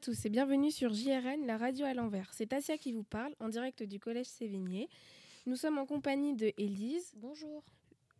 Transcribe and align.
tous 0.00 0.24
et 0.24 0.30
bienvenue 0.30 0.70
sur 0.70 0.94
JRN, 0.94 1.44
la 1.44 1.58
radio 1.58 1.84
à 1.84 1.92
l'envers. 1.92 2.32
C'est 2.32 2.46
Tassia 2.46 2.78
qui 2.78 2.90
vous 2.90 3.02
parle 3.02 3.34
en 3.38 3.50
direct 3.50 3.82
du 3.82 4.00
collège 4.00 4.28
Sévigné. 4.28 4.88
Nous 5.44 5.56
sommes 5.56 5.76
en 5.76 5.84
compagnie 5.84 6.34
de 6.34 6.54
Élise. 6.56 7.12
Bonjour. 7.16 7.62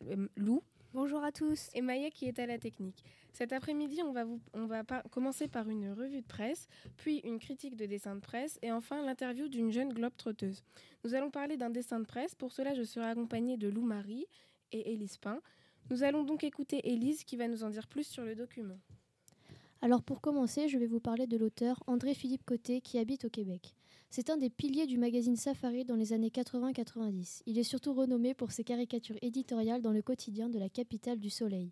Euh, 0.07 0.29
Lou. 0.37 0.63
Bonjour 0.93 1.25
à 1.25 1.33
tous. 1.33 1.71
Et 1.73 1.81
Maya 1.81 2.11
qui 2.11 2.27
est 2.27 2.39
à 2.39 2.45
la 2.45 2.59
technique. 2.59 3.03
Cet 3.33 3.55
après-midi, 3.55 4.03
on 4.03 4.13
va, 4.13 4.25
vous, 4.25 4.41
on 4.53 4.67
va 4.67 4.85
commencer 5.11 5.49
par 5.49 5.71
une 5.71 5.91
revue 5.93 6.21
de 6.21 6.27
presse, 6.27 6.69
puis 6.99 7.21
une 7.21 7.39
critique 7.39 7.77
de 7.77 7.87
dessin 7.87 8.15
de 8.15 8.21
presse 8.21 8.59
et 8.61 8.71
enfin 8.71 9.03
l'interview 9.03 9.49
d'une 9.49 9.73
jeune 9.73 9.95
globe 9.95 10.13
trotteuse. 10.19 10.63
Nous 11.05 11.15
allons 11.15 11.31
parler 11.31 11.57
d'un 11.57 11.71
dessin 11.71 11.99
de 11.99 12.05
presse. 12.05 12.35
Pour 12.35 12.53
cela, 12.53 12.75
je 12.75 12.83
serai 12.83 13.07
accompagnée 13.07 13.57
de 13.57 13.69
Lou 13.69 13.83
Marie 13.87 14.27
et 14.73 14.93
Élise 14.93 15.17
Pain. 15.17 15.41
Nous 15.89 16.03
allons 16.03 16.25
donc 16.25 16.45
écouter 16.45 16.91
Élise 16.91 17.25
qui 17.25 17.39
va 17.39 17.49
nous 17.49 17.65
en 17.65 17.71
dire 17.71 17.89
plus 17.89 18.05
sur 18.05 18.25
le 18.25 18.35
document. 18.35 18.79
Alors 19.83 20.03
pour 20.03 20.21
commencer, 20.21 20.69
je 20.69 20.77
vais 20.79 20.87
vous 20.87 21.01
parler 21.01 21.27
de 21.27 21.39
l'auteur 21.39 21.83
André-Philippe 21.87 22.45
Côté 22.45 22.81
qui 22.83 22.99
habite 22.99 23.25
au 23.25 23.31
Québec. 23.31 23.75
C'est 24.11 24.29
un 24.29 24.37
des 24.37 24.51
piliers 24.51 24.87
du 24.87 24.99
magazine 24.99 25.37
Safari 25.37 25.85
dans 25.85 25.95
les 25.97 26.13
années 26.13 26.29
80-90. 26.29 27.43
Il 27.47 27.59
est 27.59 27.63
surtout 27.63 27.95
renommé 27.95 28.35
pour 28.35 28.53
ses 28.53 28.65
caricatures 28.65 29.17
éditoriales 29.23 29.81
dans 29.81 29.93
le 29.93 30.03
quotidien 30.03 30.51
de 30.51 30.59
la 30.59 30.69
capitale 30.69 31.19
du 31.19 31.31
soleil. 31.31 31.71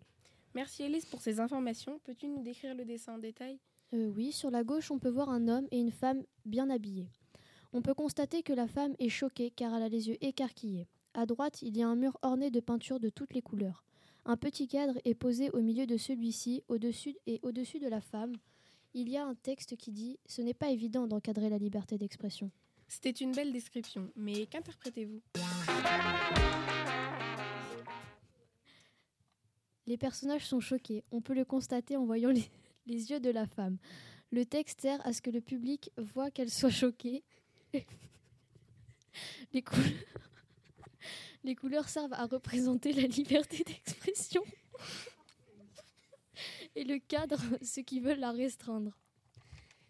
Merci 0.55 0.83
Elise 0.83 1.05
pour 1.05 1.21
ces 1.21 1.39
informations. 1.39 1.99
Peux-tu 2.03 2.27
nous 2.27 2.41
décrire 2.41 2.73
le 2.73 2.85
dessin 2.85 3.15
en 3.15 3.19
détail? 3.19 3.59
Euh, 3.93 4.07
Oui, 4.15 4.31
sur 4.31 4.49
la 4.49 4.63
gauche, 4.63 4.89
on 4.89 4.97
peut 4.97 5.09
voir 5.09 5.29
un 5.29 5.47
homme 5.47 5.67
et 5.69 5.79
une 5.79 5.91
femme 5.91 6.23
bien 6.45 6.69
habillés. 6.71 7.09
On 7.73 7.83
peut 7.83 7.93
constater 7.93 8.41
que 8.41 8.53
la 8.53 8.67
femme 8.67 8.95
est 8.97 9.09
choquée 9.09 9.51
car 9.51 9.75
elle 9.75 9.83
a 9.83 9.89
les 9.89 10.07
yeux 10.07 10.17
écarquillés. 10.21 10.87
À 11.13 11.27
droite, 11.27 11.61
il 11.61 11.77
y 11.77 11.83
a 11.83 11.87
un 11.87 11.95
mur 11.95 12.17
orné 12.23 12.49
de 12.49 12.59
peintures 12.59 12.99
de 12.99 13.09
toutes 13.09 13.33
les 13.35 13.43
couleurs. 13.43 13.83
Un 14.29 14.37
petit 14.37 14.67
cadre 14.67 14.99
est 15.05 15.15
posé 15.15 15.49
au 15.53 15.59
milieu 15.59 15.87
de 15.87 15.97
celui-ci, 15.97 16.63
au-dessus 16.67 17.15
et 17.25 17.39
au-dessus 17.41 17.79
de 17.79 17.87
la 17.87 17.99
femme. 17.99 18.35
Il 18.93 19.09
y 19.09 19.17
a 19.17 19.25
un 19.25 19.33
texte 19.33 19.75
qui 19.75 19.91
dit 19.91 20.19
Ce 20.27 20.43
n'est 20.43 20.53
pas 20.53 20.69
évident 20.69 21.07
d'encadrer 21.07 21.49
la 21.49 21.57
liberté 21.57 21.97
d'expression. 21.97 22.51
C'était 22.87 23.09
une 23.09 23.31
belle 23.31 23.51
description, 23.51 24.11
mais 24.15 24.45
qu'interprétez-vous? 24.45 25.23
Les 29.87 29.97
personnages 29.97 30.45
sont 30.45 30.59
choqués. 30.59 31.03
On 31.09 31.21
peut 31.21 31.33
le 31.33 31.43
constater 31.43 31.97
en 31.97 32.05
voyant 32.05 32.29
les, 32.29 32.51
les 32.85 33.09
yeux 33.09 33.19
de 33.19 33.31
la 33.31 33.47
femme. 33.47 33.79
Le 34.29 34.45
texte 34.45 34.81
sert 34.81 35.03
à 35.07 35.13
ce 35.13 35.23
que 35.23 35.31
le 35.31 35.41
public 35.41 35.89
voit 35.97 36.29
qu'elle 36.29 36.51
soit 36.51 36.69
choquée. 36.69 37.23
les 39.53 39.63
couleurs. 39.63 40.28
Les 41.43 41.55
couleurs 41.55 41.89
servent 41.89 42.13
à 42.13 42.25
représenter 42.25 42.93
la 42.93 43.07
liberté 43.07 43.63
d'expression. 43.63 44.43
Et 46.75 46.83
le 46.83 46.99
cadre, 46.99 47.41
ceux 47.61 47.81
qui 47.81 47.99
veulent 47.99 48.19
la 48.19 48.31
restreindre. 48.31 48.97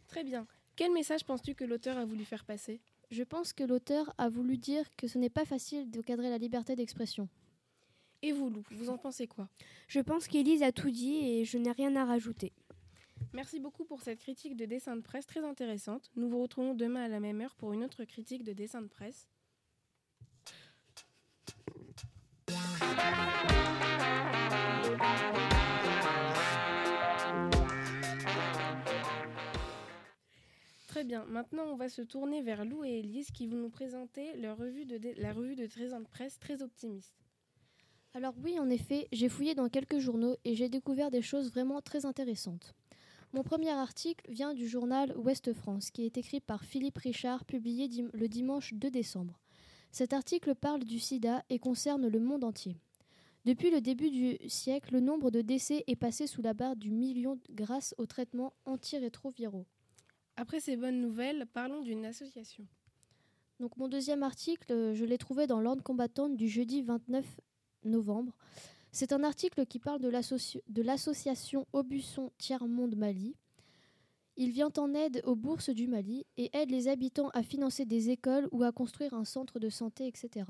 Très 0.07 0.23
bien. 0.23 0.47
Quel 0.75 0.91
message 0.91 1.25
penses-tu 1.25 1.55
que 1.55 1.63
l'auteur 1.63 1.97
a 1.97 2.05
voulu 2.05 2.25
faire 2.25 2.45
passer? 2.45 2.79
Je 3.11 3.23
pense 3.23 3.53
que 3.53 3.63
l'auteur 3.63 4.13
a 4.17 4.29
voulu 4.29 4.57
dire 4.57 4.85
que 4.95 5.07
ce 5.07 5.17
n'est 5.17 5.29
pas 5.29 5.45
facile 5.45 5.89
de 5.89 6.01
cadrer 6.01 6.29
la 6.29 6.37
liberté 6.37 6.75
d'expression. 6.75 7.27
Et 8.21 8.31
vous, 8.31 8.49
Lou, 8.49 8.63
vous 8.71 8.89
en 8.89 8.97
pensez 8.97 9.27
quoi? 9.27 9.49
Je 9.87 9.99
pense 9.99 10.27
qu'Élise 10.27 10.61
a 10.61 10.71
tout 10.71 10.91
dit 10.91 11.17
et 11.17 11.45
je 11.45 11.57
n'ai 11.57 11.71
rien 11.71 11.95
à 11.95 12.05
rajouter. 12.05 12.53
Merci 13.33 13.59
beaucoup 13.59 13.85
pour 13.85 14.01
cette 14.01 14.19
critique 14.19 14.55
de 14.55 14.65
dessin 14.65 14.95
de 14.95 15.01
presse 15.01 15.25
très 15.25 15.43
intéressante. 15.43 16.09
Nous 16.15 16.29
vous 16.29 16.41
retrouvons 16.41 16.73
demain 16.73 17.03
à 17.03 17.07
la 17.07 17.19
même 17.19 17.41
heure 17.41 17.55
pour 17.55 17.73
une 17.73 17.83
autre 17.83 18.03
critique 18.05 18.43
de 18.43 18.53
dessin 18.53 18.81
de 18.81 18.87
presse. 18.87 19.27
Très 30.87 31.03
bien, 31.03 31.23
maintenant 31.25 31.63
on 31.71 31.75
va 31.75 31.87
se 31.87 32.01
tourner 32.01 32.41
vers 32.41 32.65
Lou 32.65 32.83
et 32.83 32.99
Elise 32.99 33.31
qui 33.31 33.47
vont 33.47 33.57
nous 33.57 33.69
présenter 33.69 34.35
leur 34.37 34.57
revue 34.57 34.85
de 34.85 34.99
la 35.17 35.31
revue 35.31 35.55
de 35.55 35.65
13 35.65 35.93
ans 35.93 35.99
de 35.99 36.07
presse 36.07 36.39
très 36.39 36.61
optimiste. 36.61 37.13
Alors 38.15 38.33
oui, 38.43 38.59
en 38.59 38.69
effet, 38.69 39.07
j'ai 39.11 39.29
fouillé 39.29 39.53
dans 39.53 39.69
quelques 39.69 39.99
journaux 39.99 40.35
et 40.43 40.55
j'ai 40.55 40.67
découvert 40.67 41.11
des 41.11 41.21
choses 41.21 41.51
vraiment 41.51 41.79
très 41.81 42.05
intéressantes. 42.05 42.73
Mon 43.33 43.43
premier 43.43 43.69
article 43.69 44.25
vient 44.31 44.55
du 44.55 44.67
journal 44.67 45.15
Ouest 45.15 45.53
France, 45.53 45.91
qui 45.91 46.05
est 46.05 46.17
écrit 46.17 46.39
par 46.39 46.63
Philippe 46.63 46.97
Richard, 46.97 47.45
publié 47.45 47.87
le 48.11 48.27
dimanche 48.27 48.73
2 48.73 48.89
décembre. 48.89 49.39
Cet 49.91 50.13
article 50.13 50.55
parle 50.55 50.83
du 50.83 50.99
sida 50.99 51.43
et 51.49 51.59
concerne 51.59 52.07
le 52.07 52.19
monde 52.19 52.43
entier. 52.43 52.77
Depuis 53.45 53.71
le 53.71 53.81
début 53.81 54.11
du 54.11 54.37
siècle, 54.47 54.93
le 54.93 54.99
nombre 54.99 55.31
de 55.31 55.41
décès 55.41 55.83
est 55.87 55.95
passé 55.95 56.27
sous 56.27 56.41
la 56.41 56.53
barre 56.53 56.75
du 56.75 56.91
million 56.91 57.39
grâce 57.49 57.95
aux 57.97 58.05
traitements 58.05 58.53
antirétroviraux. 58.65 59.65
Après 60.35 60.59
ces 60.59 60.77
bonnes 60.77 61.01
nouvelles, 61.01 61.45
parlons 61.53 61.81
d'une 61.81 62.05
association. 62.05 62.65
Donc 63.59 63.75
mon 63.77 63.87
deuxième 63.87 64.23
article, 64.23 64.93
je 64.93 65.05
l'ai 65.05 65.17
trouvé 65.17 65.47
dans 65.47 65.59
l'ordre 65.59 65.83
combattante 65.83 66.37
du 66.37 66.47
jeudi 66.47 66.81
29 66.81 67.25
novembre. 67.83 68.35
C'est 68.91 69.11
un 69.11 69.23
article 69.23 69.65
qui 69.65 69.79
parle 69.79 70.01
de 70.01 70.81
l'association 70.81 71.67
Aubusson 71.73 72.31
Tiers-Monde 72.37 72.95
Mali. 72.95 73.35
Il 74.41 74.51
vient 74.51 74.71
en 74.77 74.93
aide 74.93 75.21
aux 75.25 75.35
bourses 75.35 75.69
du 75.69 75.89
Mali 75.89 76.25
et 76.37 76.49
aide 76.53 76.71
les 76.71 76.87
habitants 76.87 77.27
à 77.33 77.43
financer 77.43 77.83
des 77.83 78.09
écoles 78.09 78.47
ou 78.53 78.63
à 78.63 78.71
construire 78.71 79.13
un 79.13 79.25
centre 79.25 79.59
de 79.59 79.67
santé, 79.67 80.07
etc. 80.07 80.45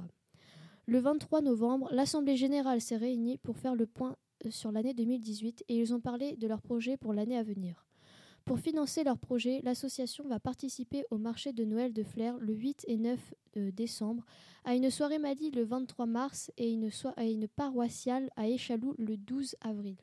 Le 0.86 1.00
23 1.00 1.42
novembre, 1.42 1.90
l'Assemblée 1.92 2.38
générale 2.38 2.82
s'est 2.82 2.98
réunie 2.98 3.40
pour 3.40 3.58
faire 3.58 3.74
le 3.74 3.88
point 3.88 4.16
euh, 4.46 4.52
sur 4.52 4.72
l'année 4.72 4.94
2018 4.94 5.66
et 5.68 5.76
ils 5.76 5.92
ont 5.92 6.00
parlé 6.00 6.36
de 6.36 6.46
leurs 6.46 6.62
projets 6.62 6.98
pour 6.98 7.14
l'année 7.14 7.36
à 7.36 7.42
venir. 7.42 7.88
Pour 8.46 8.60
financer 8.60 9.04
leurs 9.04 9.18
projets, 9.18 9.60
l'association 9.64 10.28
va 10.28 10.40
participer 10.40 11.04
au 11.10 11.18
marché 11.18 11.52
de 11.52 11.66
Noël 11.66 11.92
de 11.92 12.04
Flers 12.04 12.38
le 12.38 12.54
8 12.54 12.86
et 12.88 12.98
9 12.98 13.34
euh, 13.58 13.72
décembre, 13.72 14.24
à 14.66 14.76
une 14.76 14.92
soirée 14.92 15.18
Mali 15.18 15.50
le 15.50 15.64
23 15.64 16.06
mars 16.06 16.52
et 16.60 16.78
à 17.16 17.24
une 17.24 17.48
paroissiale 17.48 18.30
à 18.36 18.48
Échaloux 18.48 18.94
le 19.00 19.18
12 19.18 19.56
avril. 19.62 19.96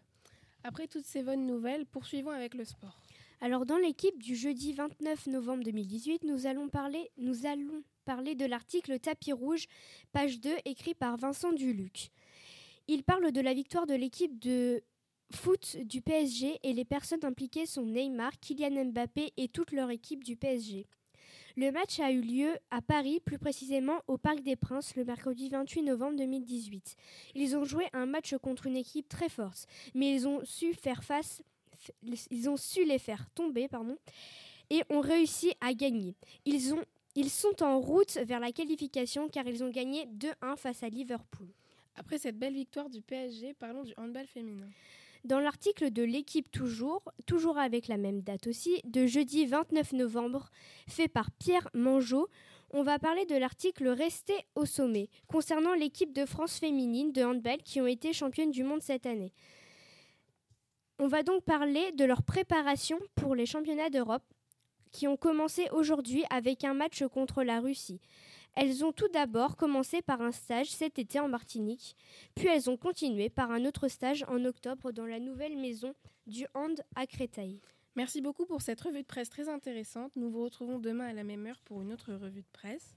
Après 0.65 0.89
toutes 0.89 1.07
ces 1.07 1.23
bonnes 1.23 1.47
nouvelles, 1.47 1.87
poursuivons 1.87 2.31
avec 2.31 2.55
le 2.55 2.65
sport. 2.65 3.06
Alors 3.43 3.67
dans 3.67 3.77
l'équipe 3.77 4.23
du 4.23 4.35
jeudi 4.35 4.73
29 4.73 5.27
novembre 5.27 5.63
2018, 5.65 6.25
nous 6.25 6.47
allons 6.47 6.69
parler, 6.69 7.11
de 8.35 8.47
l'article 8.47 8.99
Tapis 8.99 9.33
rouge, 9.33 9.67
page 10.13 10.41
2, 10.41 10.51
écrit 10.65 10.95
par 10.95 11.19
Vincent 11.19 11.53
Duluc. 11.53 12.11
Il 12.89 13.03
parle 13.03 13.33
de 13.33 13.41
la 13.43 13.53
victoire 13.53 13.87
de 13.87 13.95
l'équipe 13.95 14.39
de 14.39 14.83
foot 15.35 15.77
du 15.83 16.01
PSG 16.01 16.61
et 16.63 16.73
les 16.73 16.87
personnes 16.87 17.25
impliquées 17.25 17.67
sont 17.67 17.85
Neymar, 17.85 18.33
Kylian 18.41 18.87
Mbappé 18.87 19.35
et 19.37 19.49
toute 19.49 19.73
leur 19.73 19.91
équipe 19.91 20.25
du 20.25 20.37
PSG. 20.37 20.87
Le 21.57 21.73
match 21.73 22.01
a 22.01 22.13
eu 22.13 22.23
lieu 22.23 22.57
à 22.71 22.81
Paris, 22.81 23.21
plus 23.21 23.39
précisément 23.39 24.01
au 24.07 24.17
Parc 24.17 24.41
des 24.41 24.57
Princes, 24.57 24.97
le 24.97 25.05
mercredi 25.05 25.51
28 25.51 25.83
novembre 25.83 26.17
2018. 26.17 26.97
Ils 27.35 27.57
ont 27.57 27.65
joué 27.65 27.87
un 27.93 28.07
match 28.07 28.35
contre 28.39 28.67
une 28.67 28.77
équipe 28.77 29.09
très 29.09 29.29
forte, 29.29 29.67
mais 29.95 30.15
ils 30.15 30.27
ont 30.27 30.43
su 30.45 30.73
faire 30.73 31.05
face 31.05 31.43
ils 32.31 32.49
ont 32.49 32.57
su 32.57 32.85
les 32.85 32.99
faire 32.99 33.29
tomber 33.35 33.69
pardon, 33.69 33.97
et 34.71 34.83
ont 34.91 35.01
réussi 35.01 35.53
à 35.61 35.75
gagner. 35.75 36.15
Ils, 36.45 36.75
ont, 36.75 36.85
ils 37.15 37.31
sont 37.31 37.63
en 37.63 37.81
route 37.81 38.17
vers 38.19 38.41
la 38.41 38.53
qualification 38.53 39.29
car 39.29 39.47
ils 39.47 39.63
ont 39.63 39.71
gagné 39.71 40.07
2-1 40.07 40.57
face 40.57 40.83
à 40.83 40.89
Liverpool. 40.89 41.49
Après 41.97 42.19
cette 42.19 42.39
belle 42.39 42.55
victoire 42.55 42.91
du 42.91 43.01
PSG, 43.01 43.55
parlons 43.55 43.83
du 43.83 43.95
handball 43.97 44.27
féminin. 44.27 44.69
Dans 45.25 45.41
l'article 45.41 45.91
de 45.91 46.05
l'équipe 46.05 46.51
toujours, 46.53 47.03
toujours 47.27 47.59
avec 47.59 47.89
la 47.89 47.97
même 47.97 48.21
date 48.21 48.47
aussi, 48.47 48.81
de 48.85 49.07
jeudi 49.07 49.47
29 49.47 49.95
novembre, 49.95 50.51
fait 50.89 51.09
par 51.09 51.33
Pierre 51.33 51.69
Mangeot, 51.75 52.29
on 52.71 52.83
va 52.83 52.99
parler 52.99 53.25
de 53.27 53.37
l'article 53.37 53.89
Rester 53.89 54.37
au 54.55 54.67
sommet, 54.67 55.09
concernant 55.27 55.75
l'équipe 55.75 56.13
de 56.13 56.27
France 56.27 56.59
féminine 56.59 57.13
de 57.13 57.25
handball 57.25 57.63
qui 57.65 57.81
ont 57.81 57.87
été 57.87 58.13
championnes 58.13 58.51
du 58.51 58.63
monde 58.63 58.83
cette 58.83 59.07
année. 59.07 59.33
On 60.99 61.09
va 61.09 61.23
donc 61.23 61.45
parler 61.45 61.93
de 61.93 62.05
leur 62.05 62.23
préparation 62.23 62.99
pour 63.17 63.35
les 63.35 63.45
championnats 63.45 63.91
d'Europe 63.91 64.25
qui 64.93 65.07
ont 65.07 65.19
commencé 65.19 65.69
aujourd'hui 65.73 66.25
avec 66.31 66.65
un 66.65 66.73
match 66.73 67.05
contre 67.09 67.43
la 67.43 67.61
Russie. 67.61 68.01
Elles 68.55 68.83
ont 68.83 68.93
tout 68.93 69.09
d'abord 69.09 69.57
commencé 69.57 70.01
par 70.01 70.23
un 70.23 70.33
stage 70.33 70.71
cet 70.71 70.99
été 70.99 71.21
en 71.21 71.29
Martinique, 71.29 71.95
puis 72.35 72.49
elles 72.49 72.71
ont 72.71 72.79
continué 72.79 73.29
par 73.29 73.51
un 73.51 73.67
autre 73.67 73.89
stage 73.89 74.25
en 74.29 74.43
octobre 74.47 74.93
dans 74.93 75.05
la 75.05 75.21
nouvelle 75.21 75.59
maison 75.59 75.95
du 76.27 76.47
Hand 76.55 76.81
à 76.95 77.07
Créteil. 77.07 77.61
Merci 77.95 78.23
beaucoup 78.23 78.47
pour 78.47 78.63
cette 78.63 78.81
revue 78.81 79.03
de 79.03 79.07
presse 79.07 79.29
très 79.29 79.51
intéressante. 79.51 80.13
Nous 80.17 80.31
vous 80.31 80.45
retrouvons 80.45 80.79
demain 80.79 81.09
à 81.09 81.13
la 81.13 81.25
même 81.25 81.47
heure 81.47 81.61
pour 81.67 81.83
une 81.83 81.93
autre 81.93 82.15
revue 82.15 82.43
de 82.43 82.53
presse. 82.55 82.97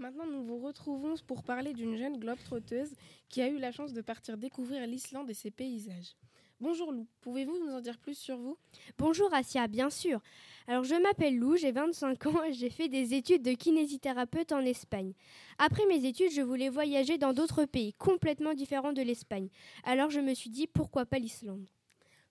Maintenant, 0.00 0.26
nous 0.26 0.44
vous 0.44 0.58
retrouvons 0.58 1.14
pour 1.26 1.42
parler 1.42 1.74
d'une 1.74 1.96
jeune 1.96 2.18
globe 2.18 2.38
trotteuse 2.44 2.94
qui 3.28 3.42
a 3.42 3.48
eu 3.48 3.58
la 3.58 3.72
chance 3.72 3.92
de 3.92 4.00
partir 4.00 4.38
découvrir 4.38 4.86
l'Islande 4.86 5.28
et 5.28 5.34
ses 5.34 5.50
paysages. 5.50 6.14
Bonjour 6.60 6.92
Lou, 6.92 7.08
pouvez-vous 7.20 7.58
nous 7.58 7.72
en 7.72 7.80
dire 7.80 7.98
plus 7.98 8.16
sur 8.16 8.36
vous? 8.36 8.56
Bonjour 8.96 9.34
Asia, 9.34 9.66
bien 9.66 9.90
sûr. 9.90 10.20
Alors 10.68 10.84
je 10.84 10.94
m'appelle 10.94 11.36
Lou, 11.36 11.56
j'ai 11.56 11.72
25 11.72 12.26
ans 12.26 12.44
et 12.44 12.52
j'ai 12.52 12.70
fait 12.70 12.88
des 12.88 13.14
études 13.14 13.42
de 13.42 13.54
kinésithérapeute 13.54 14.52
en 14.52 14.60
Espagne. 14.60 15.14
Après 15.58 15.84
mes 15.86 16.04
études, 16.04 16.30
je 16.30 16.42
voulais 16.42 16.68
voyager 16.68 17.18
dans 17.18 17.32
d'autres 17.32 17.64
pays 17.64 17.92
complètement 17.94 18.54
différents 18.54 18.92
de 18.92 19.02
l'Espagne. 19.02 19.48
Alors 19.82 20.10
je 20.10 20.20
me 20.20 20.34
suis 20.34 20.50
dit 20.50 20.68
pourquoi 20.68 21.06
pas 21.06 21.18
l'Islande? 21.18 21.66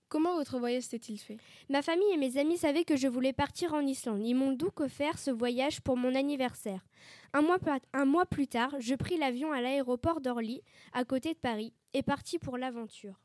Comment 0.09 0.35
votre 0.35 0.57
voyage 0.57 0.83
s'est-il 0.83 1.17
fait? 1.17 1.37
Ma 1.69 1.81
famille 1.81 2.13
et 2.13 2.17
mes 2.17 2.37
amis 2.37 2.57
savaient 2.57 2.85
que 2.85 2.95
je 2.95 3.09
voulais 3.09 3.33
partir 3.33 3.73
en 3.73 3.81
Islande. 3.81 4.25
Ils 4.25 4.35
m'ont 4.35 4.53
donc 4.53 4.79
offert 4.79 5.19
ce 5.19 5.31
voyage 5.31 5.81
pour 5.81 5.97
mon 5.97 6.15
anniversaire. 6.15 6.85
Un 7.33 7.41
mois, 7.41 7.57
un 7.93 8.05
mois 8.05 8.25
plus 8.25 8.47
tard, 8.47 8.73
je 8.79 8.95
pris 8.95 9.17
l'avion 9.17 9.51
à 9.51 9.59
l'aéroport 9.61 10.21
d'Orly, 10.21 10.61
à 10.93 11.03
côté 11.03 11.33
de 11.33 11.39
Paris, 11.39 11.73
et 11.93 12.03
partis 12.03 12.39
pour 12.39 12.57
l'aventure. 12.57 13.19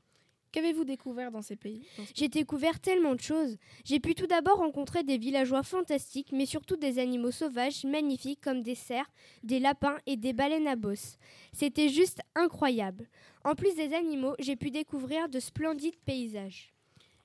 Qu'avez-vous 0.50 0.84
découvert 0.84 1.30
dans 1.30 1.40
ces 1.40 1.56
pays? 1.56 1.86
J'ai 2.14 2.28
découvert 2.28 2.78
tellement 2.78 3.14
de 3.14 3.20
choses. 3.20 3.56
J'ai 3.84 4.00
pu 4.00 4.14
tout 4.14 4.26
d'abord 4.26 4.58
rencontrer 4.58 5.02
des 5.02 5.16
villageois 5.16 5.62
fantastiques, 5.62 6.30
mais 6.30 6.44
surtout 6.46 6.76
des 6.76 6.98
animaux 6.98 7.30
sauvages 7.30 7.84
magnifiques 7.84 8.40
comme 8.42 8.62
des 8.62 8.74
cerfs, 8.74 9.10
des 9.44 9.60
lapins 9.60 9.96
et 10.06 10.16
des 10.16 10.34
baleines 10.34 10.68
à 10.68 10.76
bosse. 10.76 11.16
C'était 11.54 11.88
juste 11.88 12.20
incroyable. 12.34 13.08
En 13.44 13.54
plus 13.54 13.74
des 13.76 13.94
animaux, 13.94 14.34
j'ai 14.40 14.56
pu 14.56 14.70
découvrir 14.70 15.30
de 15.30 15.40
splendides 15.40 15.96
paysages. 16.04 16.71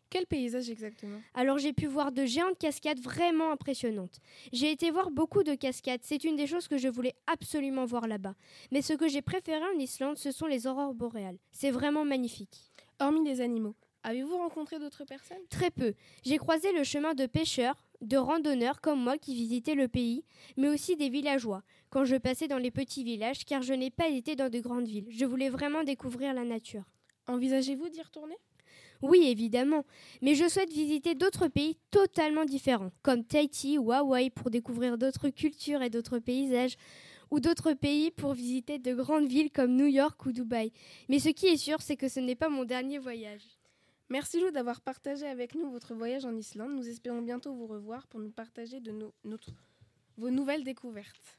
Quel 0.10 0.26
paysage 0.26 0.70
exactement? 0.70 1.20
Alors 1.34 1.58
j'ai 1.58 1.74
pu 1.74 1.86
voir 1.86 2.12
de 2.12 2.26
géantes 2.26 2.58
cascades 2.58 3.00
vraiment 3.00 3.52
impressionnantes. 3.52 4.20
J'ai 4.54 4.72
été 4.72 4.90
voir 4.90 5.12
beaucoup 5.12 5.44
de 5.44 5.54
cascades, 5.56 6.02
c'est 6.04 6.24
une 6.24 6.36
des 6.36 6.48
choses 6.48 6.68
que 6.68 6.78
je 6.78 6.88
voulais 6.88 7.16
absolument 7.28 7.86
voir 7.86 8.08
là-bas. 8.08 8.36
Mais 8.72 8.82
ce 8.82 8.94
que 8.94 9.08
j'ai 9.08 9.22
préféré 9.22 9.64
en 9.76 9.80
Islande, 9.80 10.18
ce 10.18 10.32
sont 10.32 10.46
les 10.46 10.66
aurores 10.66 10.94
boréales. 10.94 11.38
C'est 11.52 11.72
vraiment 11.72 12.06
magnifique. 12.06 12.72
Hormis 13.00 13.24
les 13.26 13.42
animaux, 13.42 13.76
avez-vous 14.04 14.38
rencontré 14.38 14.80
d'autres 14.80 15.04
personnes? 15.04 15.46
Très 15.50 15.72
peu. 15.72 15.94
J'ai 16.24 16.38
croisé 16.38 16.72
le 16.72 16.84
chemin 16.84 17.14
de 17.14 17.26
pêcheurs, 17.26 17.86
de 18.02 18.18
randonneurs 18.18 18.80
comme 18.80 19.02
moi 19.02 19.18
qui 19.18 19.36
visitaient 19.36 19.76
le 19.76 19.88
pays, 19.88 20.24
mais 20.56 20.70
aussi 20.70 20.96
des 20.96 21.10
villageois, 21.10 21.64
quand 21.90 22.06
je 22.06 22.16
passais 22.16 22.48
dans 22.48 22.58
les 22.58 22.72
petits 22.72 23.04
villages, 23.04 23.44
car 23.46 23.62
je 23.62 23.74
n'ai 23.74 23.92
pas 23.92 24.08
été 24.08 24.36
dans 24.36 24.50
de 24.50 24.60
grandes 24.60 24.88
villes. 24.88 25.08
Je 25.10 25.26
voulais 25.26 25.50
vraiment 25.50 25.84
découvrir 25.84 26.34
la 26.34 26.44
nature. 26.44 26.86
Envisagez-vous 27.28 27.90
d'y 27.90 28.02
retourner? 28.02 28.38
Oui, 29.02 29.28
évidemment, 29.28 29.86
mais 30.22 30.36
je 30.36 30.48
souhaite 30.48 30.72
visiter 30.72 31.16
d'autres 31.16 31.48
pays 31.48 31.78
totalement 31.92 32.46
différents, 32.46 32.92
comme 33.02 33.24
Tahiti 33.24 33.78
ou 33.78 33.92
Hawaï 33.92 34.30
pour 34.30 34.50
découvrir 34.50 34.98
d'autres 34.98 35.30
cultures 35.30 35.82
et 35.82 35.90
d'autres 35.90 36.20
paysages, 36.20 36.78
ou 37.30 37.40
d'autres 37.40 37.74
pays 37.74 38.12
pour 38.12 38.34
visiter 38.34 38.80
de 38.80 38.94
grandes 38.94 39.28
villes 39.28 39.52
comme 39.52 39.76
New 39.76 39.86
York 39.86 40.26
ou 40.26 40.32
Dubaï. 40.32 40.72
Mais 41.10 41.20
ce 41.20 41.30
qui 41.30 41.48
est 41.48 41.58
sûr, 41.58 41.82
c'est 41.82 41.98
que 41.98 42.08
ce 42.08 42.20
n'est 42.20 42.36
pas 42.36 42.50
mon 42.50 42.64
dernier 42.64 43.00
voyage. 43.00 43.44
Merci 44.10 44.40
Lou 44.40 44.52
d'avoir 44.52 44.80
partagé 44.80 45.26
avec 45.26 45.54
nous 45.54 45.70
votre 45.70 45.94
voyage 45.94 46.24
en 46.24 46.34
Islande. 46.36 46.74
Nous 46.74 46.88
espérons 46.88 47.22
bientôt 47.22 47.54
vous 47.54 47.68
revoir 47.68 48.08
pour 48.08 48.22
nous 48.22 48.32
partager 48.32 48.80
de 48.80 48.94
vos 50.18 50.30
nouvelles 50.30 50.64
découvertes. 50.64 51.38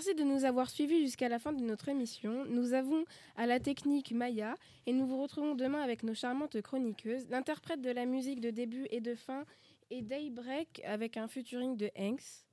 Merci 0.00 0.14
de 0.14 0.24
nous 0.24 0.46
avoir 0.46 0.70
suivis 0.70 1.02
jusqu'à 1.02 1.28
la 1.28 1.38
fin 1.38 1.52
de 1.52 1.62
notre 1.62 1.90
émission. 1.90 2.46
Nous 2.46 2.72
avons 2.72 3.04
à 3.36 3.44
la 3.44 3.60
technique 3.60 4.12
Maya 4.12 4.54
et 4.86 4.94
nous 4.94 5.06
vous 5.06 5.20
retrouvons 5.20 5.54
demain 5.54 5.82
avec 5.82 6.04
nos 6.04 6.14
charmantes 6.14 6.58
chroniqueuses. 6.62 7.28
L'interprète 7.28 7.82
de 7.82 7.90
la 7.90 8.06
musique 8.06 8.40
de 8.40 8.48
début 8.48 8.86
et 8.88 9.02
de 9.02 9.14
fin 9.14 9.44
est 9.90 10.00
Daybreak 10.00 10.80
avec 10.86 11.18
un 11.18 11.28
featuring 11.28 11.76
de 11.76 11.90
Hanks. 11.98 12.46